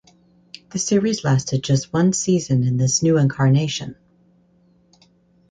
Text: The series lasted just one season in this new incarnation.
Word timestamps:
The 0.71 0.79
series 0.79 1.23
lasted 1.23 1.63
just 1.63 1.93
one 1.93 2.11
season 2.11 2.63
in 2.63 2.77
this 2.77 3.03
new 3.03 3.19
incarnation. 3.19 3.97